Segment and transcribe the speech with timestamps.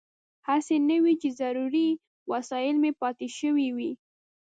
[0.47, 1.87] هسې نه وي چې ضروري
[2.31, 3.91] وسایل مې پاتې شوي وي.